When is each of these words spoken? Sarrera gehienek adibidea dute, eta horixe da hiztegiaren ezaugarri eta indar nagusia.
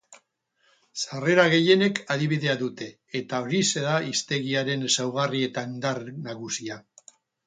Sarrera 0.99 1.43
gehienek 1.53 1.99
adibidea 2.15 2.55
dute, 2.61 2.87
eta 3.19 3.41
horixe 3.43 3.83
da 3.83 3.91
hiztegiaren 4.13 4.87
ezaugarri 4.89 5.43
eta 5.49 5.65
indar 5.73 6.03
nagusia. 6.31 6.79